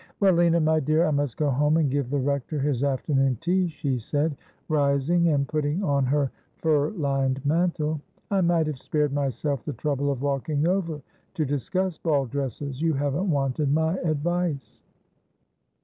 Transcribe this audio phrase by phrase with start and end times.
[0.19, 3.67] 'Well, Lina, my dear, I must go home and give the Rector his afternoon tea.'
[3.67, 4.35] she said,
[4.67, 8.01] rising and putting on her fur lined mantle.'
[8.31, 11.03] I might have spared myself the trouble of walking over
[11.35, 12.81] to discuss the ball dresses.
[12.81, 14.81] You haven't wanted my ad vice.'